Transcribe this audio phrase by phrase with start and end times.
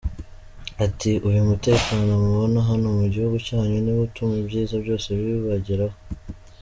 [0.85, 5.97] Ati “Uyu mutekano mubona hano mu gihugu cyanyu niwo utuma ibyiza byose bibageraho.